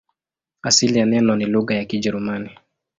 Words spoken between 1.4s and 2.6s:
lugha ya Kijerumani.